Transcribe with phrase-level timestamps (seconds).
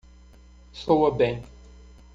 [0.73, 1.43] Soa bem